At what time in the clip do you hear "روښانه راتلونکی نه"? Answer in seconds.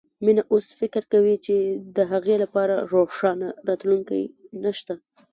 2.91-4.71